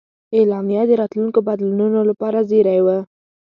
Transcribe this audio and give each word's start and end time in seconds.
اعلامیه 0.37 0.83
د 0.87 0.91
راتلونکو 1.01 1.39
بدلونونو 1.47 1.99
لپاره 2.09 2.39
زېری 2.49 2.79
و. 2.85 2.87